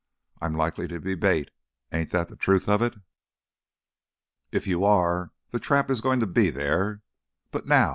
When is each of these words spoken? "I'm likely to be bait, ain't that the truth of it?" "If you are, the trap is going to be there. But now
"I'm 0.41 0.55
likely 0.57 0.87
to 0.87 0.99
be 0.99 1.13
bait, 1.13 1.51
ain't 1.91 2.09
that 2.09 2.27
the 2.27 2.35
truth 2.35 2.67
of 2.67 2.81
it?" 2.81 2.95
"If 4.51 4.65
you 4.65 4.83
are, 4.83 5.31
the 5.51 5.59
trap 5.59 5.91
is 5.91 6.01
going 6.01 6.21
to 6.21 6.25
be 6.25 6.49
there. 6.49 7.03
But 7.51 7.67
now 7.67 7.89